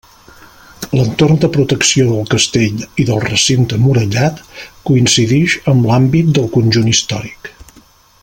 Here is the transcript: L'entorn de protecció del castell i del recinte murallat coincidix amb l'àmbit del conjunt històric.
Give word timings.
L'entorn 0.99 1.35
de 1.43 1.49
protecció 1.57 2.05
del 2.13 2.23
castell 2.31 2.79
i 3.03 3.05
del 3.11 3.21
recinte 3.27 3.79
murallat 3.83 4.41
coincidix 4.91 5.59
amb 5.75 5.87
l'àmbit 5.91 6.33
del 6.39 6.51
conjunt 6.57 6.91
històric. 6.95 7.53